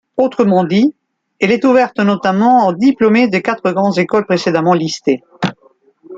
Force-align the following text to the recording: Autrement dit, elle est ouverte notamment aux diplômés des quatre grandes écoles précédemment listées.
Autrement 0.17 0.63
dit, 0.63 0.95
elle 1.39 1.51
est 1.51 1.63
ouverte 1.63 1.99
notamment 1.99 2.65
aux 2.67 2.73
diplômés 2.73 3.27
des 3.27 3.43
quatre 3.43 3.69
grandes 3.69 3.99
écoles 3.99 4.25
précédemment 4.25 4.73
listées. 4.73 5.21